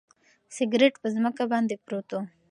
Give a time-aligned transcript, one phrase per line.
[0.55, 2.21] سګرټ په ځمکه باندې پروت و.